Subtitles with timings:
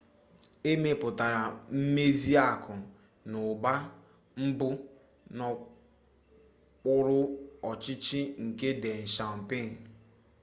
[0.69, 1.41] e mepụtara
[1.77, 2.73] mmezi akụ
[3.31, 3.73] na ụba
[4.45, 4.69] mbụ
[5.35, 7.17] n'okpuru
[7.69, 9.69] ọchịchị nke deng xiaoping